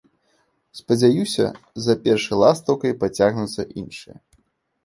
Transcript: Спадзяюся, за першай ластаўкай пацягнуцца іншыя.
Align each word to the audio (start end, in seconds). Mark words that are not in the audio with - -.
Спадзяюся, 0.79 1.45
за 1.87 1.93
першай 2.07 2.39
ластаўкай 2.45 2.97
пацягнуцца 3.05 3.61
іншыя. 3.83 4.17